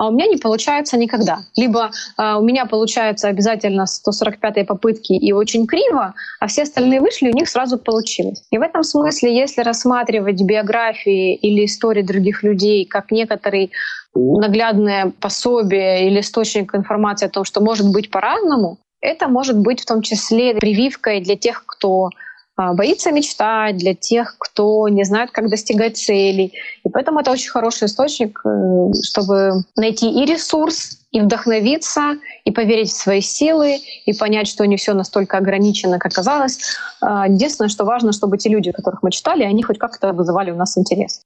[0.00, 1.40] а у меня не получается никогда.
[1.56, 7.28] Либо э, у меня получается обязательно 145-й попытки и очень криво, а все остальные вышли,
[7.30, 8.42] у них сразу получилось.
[8.50, 13.72] И в этом смысле, если рассматривать биографии или истории других людей как некоторый
[14.14, 19.86] наглядное пособие или источник информации о том, что может быть по-разному, это может быть в
[19.86, 22.10] том числе прививкой для тех, кто
[22.56, 26.52] а, боится мечтать, для тех, кто не знает, как достигать целей.
[26.84, 32.90] И поэтому это очень хороший источник, э, чтобы найти и ресурс, и вдохновиться, и поверить
[32.90, 36.58] в свои силы, и понять, что не все настолько ограничено, как казалось.
[37.00, 40.56] А, единственное, что важно, чтобы те люди, которых мы читали, они хоть как-то вызывали у
[40.56, 41.22] нас интерес.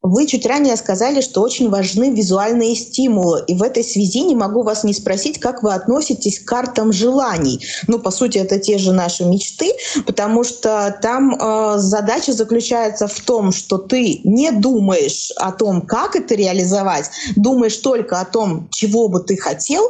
[0.00, 3.42] Вы чуть ранее сказали, что очень важны визуальные стимулы.
[3.48, 7.60] И в этой связи не могу вас не спросить, как вы относитесь к картам желаний.
[7.88, 9.72] Ну, по сути, это те же наши мечты,
[10.06, 16.14] потому что там э, задача заключается в том, что ты не думаешь о том, как
[16.14, 19.82] это реализовать, думаешь только о том, чего бы ты хотел,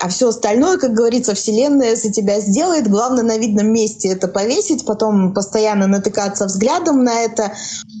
[0.00, 2.88] а все остальное, как говорится, Вселенная за тебя сделает.
[2.88, 7.52] Главное на видном месте это повесить, потом постоянно натыкаться взглядом на это.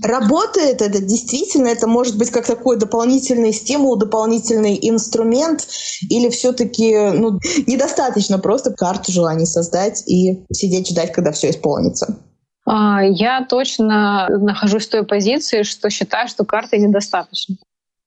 [0.02, 5.66] Работает это действительно, это может быть как такой дополнительный стимул, дополнительный инструмент,
[6.08, 12.16] или все-таки ну, недостаточно просто карту желаний создать и сидеть ждать, когда все исполнится.
[12.64, 17.56] А, я точно нахожусь в той позиции, что считаю, что карты недостаточно.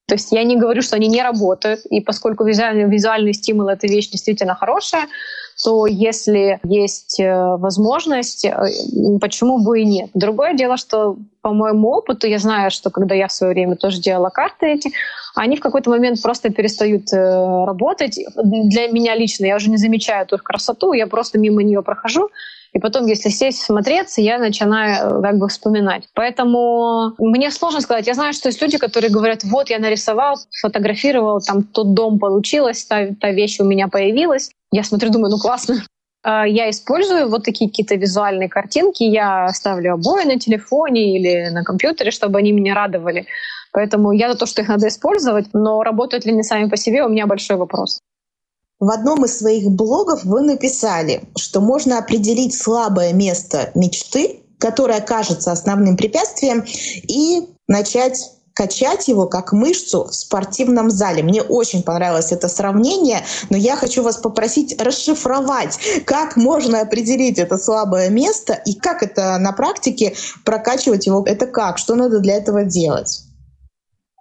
[0.08, 3.88] То есть я не говорю, что они не работают, и поскольку визуальный, визуальный стимул— это
[3.88, 5.08] вещь действительно хорошая,
[5.64, 8.54] то если есть э, возможность, э,
[9.22, 10.10] почему бы и нет.
[10.14, 14.02] Другое дело, что по моему опыту я знаю, что когда я в свое время тоже
[14.02, 14.92] делала карты эти,
[15.36, 18.20] они в какой-то момент просто перестают э, работать.
[18.36, 22.30] Для меня лично я уже не замечаю эту красоту, я просто мимо нее прохожу,
[22.74, 26.10] и потом, если сесть, смотреться, я начинаю э, как бы вспоминать.
[26.16, 28.08] Поэтому мне сложно сказать.
[28.08, 32.84] Я знаю, что есть люди, которые говорят, вот я нарисовал, сфотографировал, там тот дом получилось,
[32.86, 34.50] та, та вещь у меня появилась.
[34.72, 35.76] Я смотрю, думаю, ну классно.
[36.26, 39.04] А, я использую вот такие какие-то визуальные картинки.
[39.04, 43.26] Я ставлю обои на телефоне или на компьютере, чтобы они меня радовали.
[43.74, 47.04] Поэтому я за то, что их надо использовать, но работают ли они сами по себе,
[47.04, 48.00] у меня большой вопрос.
[48.84, 55.54] В одном из своих блогов вы написали, что можно определить слабое место мечты, которое кажется
[55.54, 56.66] основным препятствием,
[57.08, 58.20] и начать
[58.54, 61.24] качать его как мышцу в спортивном зале.
[61.24, 67.58] Мне очень понравилось это сравнение, но я хочу вас попросить расшифровать, как можно определить это
[67.58, 71.24] слабое место и как это на практике прокачивать его.
[71.26, 71.78] Это как?
[71.78, 73.24] Что надо для этого делать?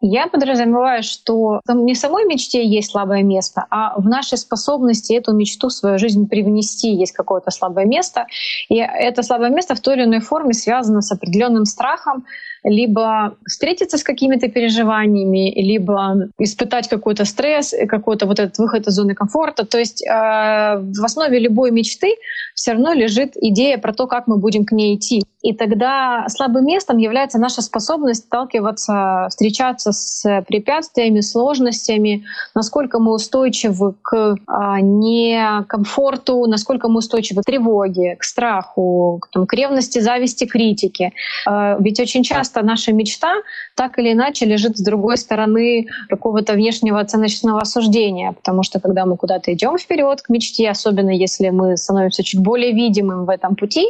[0.05, 5.33] Я подразумеваю, что не в самой мечте есть слабое место, а в нашей способности эту
[5.33, 8.27] мечту в свою жизнь привнести есть какое-то слабое место.
[8.69, 12.25] И это слабое место в той или иной форме связано с определенным страхом,
[12.65, 19.15] либо встретиться с какими-то переживаниями, либо испытать какой-то стресс, какой-то вот этот выход из зоны
[19.15, 19.67] комфорта.
[19.67, 22.15] То есть э, в основе любой мечты
[22.55, 25.23] все равно лежит идея про то, как мы будем к ней идти.
[25.43, 33.95] И тогда слабым местом является наша способность сталкиваться, встречаться с препятствиями, сложностями, насколько мы устойчивы
[34.01, 40.45] к а, некомфорту, насколько мы устойчивы к тревоге, к страху, к, там, к ревности, зависти,
[40.45, 41.13] критике.
[41.45, 43.37] А, ведь очень часто наша мечта
[43.75, 49.17] так или иначе лежит с другой стороны какого-то внешнего оценочного осуждения, потому что когда мы
[49.17, 53.87] куда-то идем вперед к мечте, особенно если мы становимся чуть более видимым в этом пути,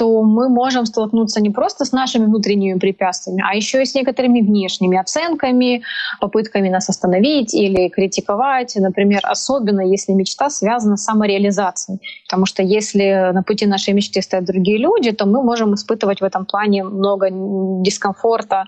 [0.00, 4.40] то мы можем столкнуться не просто с нашими внутренними препятствиями, а еще и с некоторыми
[4.40, 5.82] внешними оценками,
[6.20, 8.76] попытками нас остановить или критиковать.
[8.76, 11.98] Например, особенно если мечта связана с самореализацией.
[12.26, 16.24] Потому что если на пути нашей мечты стоят другие люди, то мы можем испытывать в
[16.24, 18.64] этом плане много дискомфорта,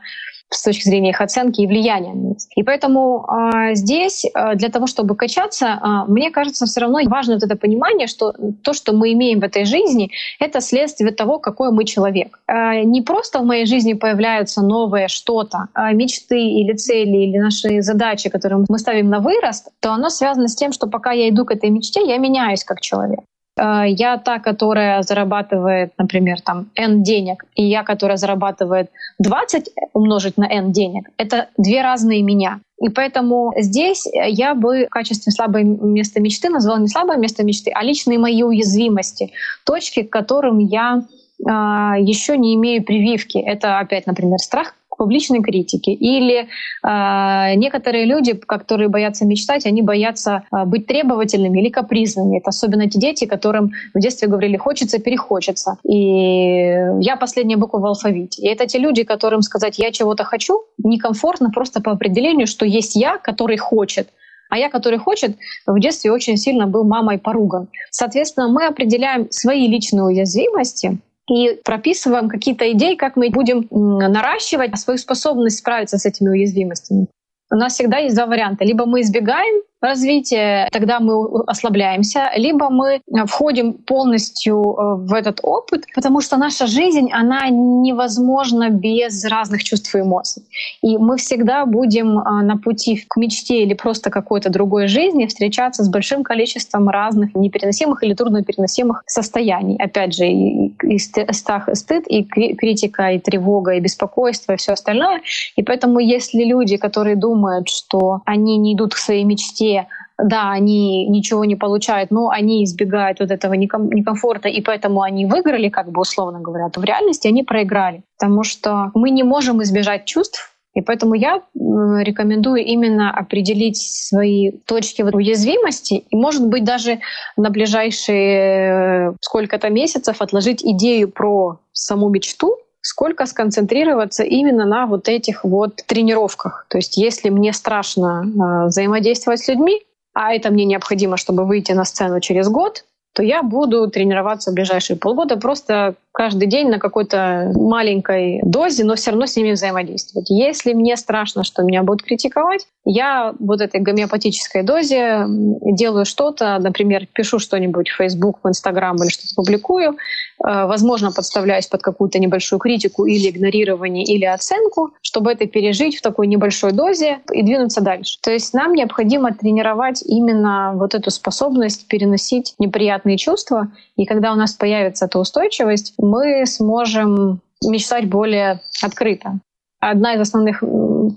[0.54, 2.36] с точки зрения их оценки и влияния.
[2.56, 7.34] И поэтому а, здесь а, для того, чтобы качаться, а, мне кажется, все равно важно
[7.34, 11.70] вот это понимание, что то, что мы имеем в этой жизни, это следствие того, какой
[11.72, 12.40] мы человек.
[12.46, 17.82] А, не просто в моей жизни появляются новое что-то, а мечты или цели или наши
[17.82, 21.44] задачи, которые мы ставим на вырост, то оно связано с тем, что пока я иду
[21.44, 23.20] к этой мечте, я меняюсь как человек.
[23.56, 30.38] А, я та, которая зарабатывает, например, там N денег, и я, которая зарабатывает 20 умножить
[30.38, 32.60] на N денег, это две разные меня.
[32.80, 37.70] И поэтому здесь я бы в качестве слабое место мечты назвала не слабое место мечты,
[37.72, 39.32] а личные мои уязвимости,
[39.64, 41.02] точки, к которым я
[41.44, 43.38] еще не имею прививки.
[43.38, 45.90] Это опять, например, страх публичной критики.
[45.90, 52.38] Или э, некоторые люди, которые боятся мечтать, они боятся э, быть требовательными или капризными.
[52.38, 55.78] Это особенно те дети, которым в детстве говорили «хочется, перехочется».
[55.82, 58.42] И я последняя буква в алфавите.
[58.42, 62.94] И это те люди, которым сказать «я чего-то хочу» некомфортно просто по определению, что есть
[62.94, 64.08] я, который хочет,
[64.50, 67.66] а я, который хочет, в детстве очень сильно был мамой поруган.
[67.90, 70.98] Соответственно, мы определяем свои личные уязвимости—
[71.32, 77.06] и прописываем какие-то идеи, как мы будем наращивать свою способность справиться с этими уязвимостями.
[77.50, 78.64] У нас всегда есть два варианта.
[78.64, 85.86] Либо мы избегаем развития, тогда мы ослабляемся, либо мы входим полностью э, в этот опыт,
[85.94, 90.42] потому что наша жизнь, она невозможна без разных чувств и эмоций.
[90.82, 95.82] И мы всегда будем э, на пути к мечте или просто какой-то другой жизни встречаться
[95.82, 99.76] с большим количеством разных непереносимых или труднопереносимых состояний.
[99.76, 104.72] Опять же, и, и страх, и стыд, и критика, и тревога, и беспокойство, и все
[104.72, 105.22] остальное.
[105.56, 109.71] И поэтому если люди, которые думают, что они не идут к своей мечте,
[110.18, 115.68] да, они ничего не получают, но они избегают вот этого некомфорта, и поэтому они выиграли,
[115.68, 118.02] как бы условно говоря, то в реальности они проиграли.
[118.18, 125.02] Потому что мы не можем избежать чувств, и поэтому я рекомендую именно определить свои точки
[125.02, 127.00] уязвимости и, может быть, даже
[127.36, 135.08] на ближайшие э, сколько-то месяцев отложить идею про саму мечту, сколько сконцентрироваться именно на вот
[135.08, 136.66] этих вот тренировках.
[136.68, 139.82] То есть если мне страшно э, взаимодействовать с людьми,
[140.14, 144.54] а это мне необходимо, чтобы выйти на сцену через год, то я буду тренироваться в
[144.54, 150.30] ближайшие полгода просто каждый день на какой-то маленькой дозе, но все равно с ними взаимодействовать.
[150.30, 157.06] Если мне страшно, что меня будут критиковать, я вот этой гомеопатической дозе делаю что-то, например,
[157.12, 159.96] пишу что-нибудь в Facebook, в Instagram или что-то публикую,
[160.38, 166.26] возможно, подставляюсь под какую-то небольшую критику или игнорирование, или оценку, чтобы это пережить в такой
[166.26, 168.18] небольшой дозе и двинуться дальше.
[168.22, 174.36] То есть нам необходимо тренировать именно вот эту способность переносить неприятные чувства, и когда у
[174.36, 179.40] нас появится эта устойчивость, мы сможем мечтать более открыто.
[179.82, 180.62] Одна из основных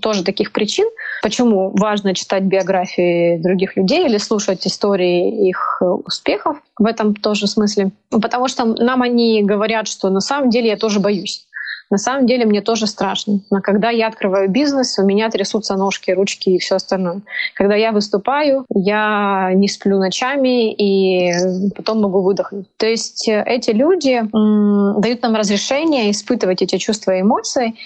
[0.02, 0.88] тоже таких причин,
[1.22, 7.92] почему важно читать биографии других людей или слушать истории их успехов в этом тоже смысле.
[8.10, 11.46] Потому что нам они говорят, что на самом деле я тоже боюсь.
[11.90, 13.40] На самом деле мне тоже страшно.
[13.52, 17.22] Но когда я открываю бизнес, у меня трясутся ножки, ручки и все остальное.
[17.54, 21.32] Когда я выступаю, я не сплю ночами и
[21.76, 22.66] потом могу выдохнуть.
[22.76, 27.76] То есть э, эти люди м, дают нам разрешение испытывать эти чувства и эмоции.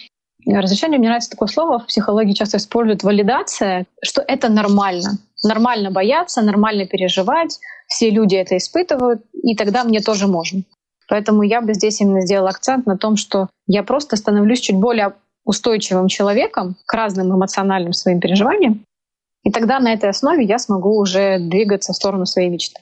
[0.47, 5.19] Разрешение, мне нравится такое слово, в психологии часто используют валидация, что это нормально.
[5.43, 10.63] Нормально бояться, нормально переживать, все люди это испытывают, и тогда мне тоже можно.
[11.09, 15.15] Поэтому я бы здесь именно сделала акцент на том, что я просто становлюсь чуть более
[15.45, 18.85] устойчивым человеком к разным эмоциональным своим переживаниям.
[19.43, 22.81] И тогда на этой основе я смогу уже двигаться в сторону своей мечты.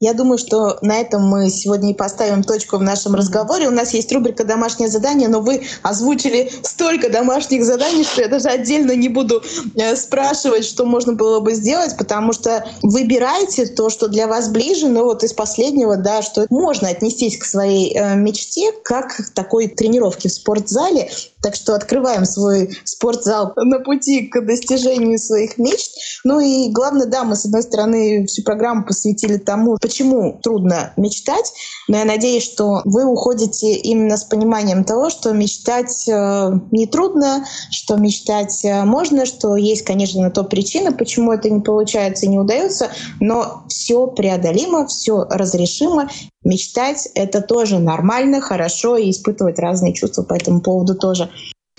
[0.00, 3.66] Я думаю, что на этом мы сегодня и поставим точку в нашем разговоре.
[3.66, 8.48] У нас есть рубрика «Домашнее задание», но вы озвучили столько домашних заданий, что я даже
[8.48, 9.42] отдельно не буду
[9.74, 14.86] э, спрашивать, что можно было бы сделать, потому что выбирайте то, что для вас ближе,
[14.86, 19.66] но вот из последнего, да, что можно отнестись к своей э, мечте, как к такой
[19.66, 21.10] тренировке в спортзале,
[21.42, 25.92] так что открываем свой спортзал на пути к достижению своих мечт.
[26.24, 31.52] Ну и главное, да, мы с одной стороны всю программу посвятили тому, почему трудно мечтать,
[31.86, 37.46] но я надеюсь, что вы уходите именно с пониманием того, что мечтать э, не трудно,
[37.70, 42.28] что мечтать э, можно, что есть, конечно, на то причина, почему это не получается и
[42.28, 42.88] не удается,
[43.20, 46.08] но все преодолимо, все разрешимо,
[46.44, 51.30] Мечтать— это тоже нормально, хорошо, и испытывать разные чувства по этому поводу тоже.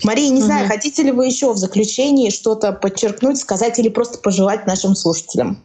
[0.04, 0.46] Мария, не угу.
[0.46, 5.62] знаю, хотите ли вы еще в заключении что-то подчеркнуть, сказать или просто пожелать нашим слушателям?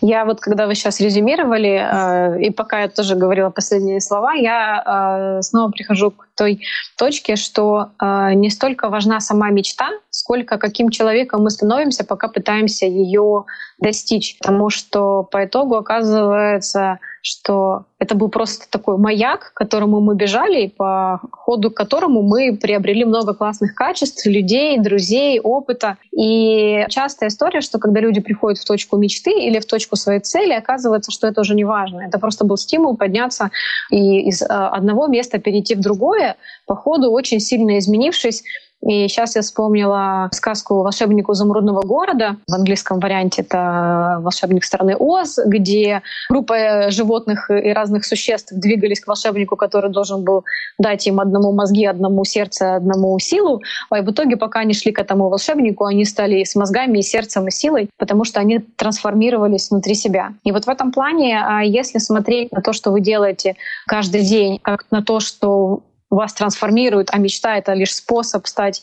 [0.00, 5.38] Я вот, когда вы сейчас резюмировали, э, и пока я тоже говорила последние слова, я
[5.38, 6.62] э, снова прихожу к той
[6.98, 12.86] точке, что э, не столько важна сама мечта, сколько каким человеком мы становимся, пока пытаемся
[12.86, 13.44] ее
[13.78, 14.38] достичь.
[14.38, 20.62] Потому что по итогу оказывается, что это был просто такой маяк, к которому мы бежали,
[20.62, 25.98] и по ходу которому мы приобрели много классных качеств, людей, друзей, опыта.
[26.10, 30.52] И частая история, что когда люди приходят в точку мечты или в точку своей цели,
[30.52, 32.00] оказывается, что это уже не важно.
[32.00, 33.50] Это просто был стимул подняться
[33.90, 36.21] и из а, одного места перейти в другое,
[36.66, 38.42] по ходу очень сильно изменившись
[38.82, 42.36] и сейчас я вспомнила сказку «Волшебнику изумрудного города».
[42.48, 49.06] В английском варианте это «Волшебник страны Оз», где группа животных и разных существ двигались к
[49.06, 50.44] волшебнику, который должен был
[50.78, 53.62] дать им одному мозги, одному сердце, одному силу.
[53.88, 57.46] А в итоге, пока они шли к этому волшебнику, они стали с мозгами, и сердцем,
[57.46, 60.34] и силой, потому что они трансформировались внутри себя.
[60.42, 63.54] И вот в этом плане, а если смотреть на то, что вы делаете
[63.86, 65.82] каждый день, как на то, что
[66.16, 68.82] вас трансформирует, а мечта— это лишь способ стать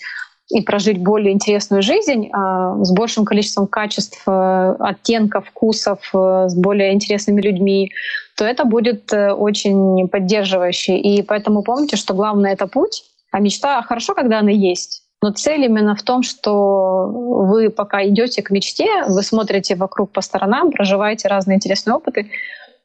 [0.50, 6.56] и прожить более интересную жизнь э, с большим количеством качеств, э, оттенков, вкусов, э, с
[6.56, 7.92] более интересными людьми,
[8.36, 10.98] то это будет э, очень поддерживающе.
[10.98, 15.04] И поэтому помните, что главное— это путь, а мечта хорошо, когда она есть.
[15.22, 20.22] Но цель именно в том, что вы пока идете к мечте, вы смотрите вокруг по
[20.22, 22.32] сторонам, проживаете разные интересные опыты.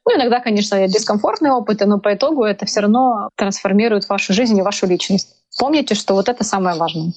[0.05, 4.61] Ну, иногда, конечно, дискомфортные опыты, но по итогу это все равно трансформирует вашу жизнь и
[4.61, 5.35] вашу личность.
[5.57, 7.11] Помните, что вот это самое важное.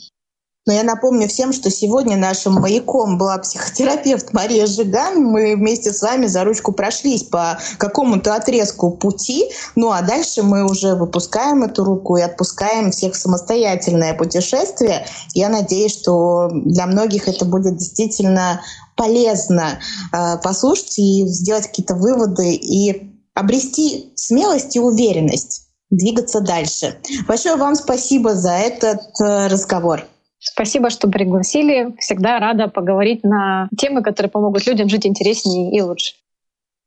[0.69, 5.25] Но я напомню всем, что сегодня нашим маяком была психотерапевт Мария Жиган.
[5.25, 9.51] Мы вместе с вами за ручку прошлись по какому-то отрезку пути.
[9.77, 15.07] Ну а дальше мы уже выпускаем эту руку и отпускаем всех в самостоятельное путешествие.
[15.33, 18.61] Я надеюсь, что для многих это будет действительно
[18.99, 19.79] полезно
[20.13, 26.99] э, послушать и сделать какие-то выводы и обрести смелость и уверенность двигаться дальше.
[27.27, 30.03] Большое вам спасибо за этот э, разговор.
[30.41, 31.95] Спасибо, что пригласили.
[31.99, 36.15] Всегда рада поговорить на темы, которые помогут людям жить интереснее и лучше.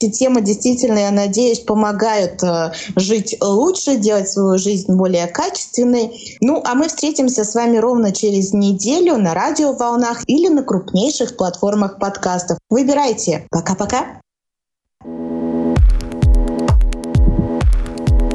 [0.02, 6.38] Эти темы действительно, я надеюсь, помогают э, жить лучше, делать свою жизнь более качественной.
[6.42, 12.00] Ну, а мы встретимся с вами ровно через неделю на радиоволнах или на крупнейших платформах
[12.00, 12.58] подкастов.
[12.68, 13.46] Выбирайте.
[13.52, 14.20] Пока-пока.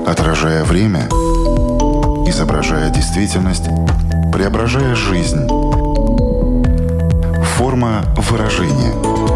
[0.06, 1.08] Отражая время,
[2.28, 3.64] изображая действительность,
[4.32, 5.48] преображая жизнь.
[7.56, 9.35] Форма выражения.